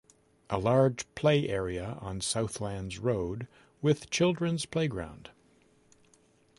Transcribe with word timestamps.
A 0.49 0.57
large 0.57 1.05
play 1.13 1.47
area 1.47 1.95
on 2.01 2.21
Southlands 2.21 2.97
Road 2.97 3.47
with 3.83 4.09
children's 4.09 4.65
playground. 4.65 5.29